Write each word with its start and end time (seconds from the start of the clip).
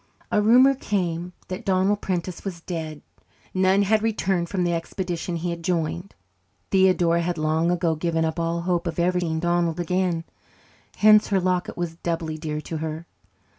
A 0.31 0.41
rumour 0.41 0.73
came 0.73 1.31
that 1.47 1.63
Donald 1.63 2.01
Prentice 2.01 2.43
was 2.43 2.61
dead. 2.61 3.03
None 3.53 3.83
had 3.83 4.01
returned 4.01 4.49
from 4.49 4.63
the 4.63 4.73
expedition 4.73 5.35
he 5.35 5.51
had 5.51 5.63
joined. 5.63 6.15
Theodora 6.71 7.21
had 7.21 7.37
long 7.37 7.69
ago 7.69 7.93
given 7.93 8.25
up 8.25 8.39
all 8.39 8.61
hope 8.61 8.87
of 8.87 8.97
ever 8.97 9.19
seeing 9.19 9.39
Donald 9.39 9.79
again. 9.79 10.23
Hence 10.95 11.27
her 11.27 11.39
locket 11.39 11.77
was 11.77 11.97
doubly 11.97 12.39
dear 12.39 12.61
to 12.61 12.77
her. 12.77 13.05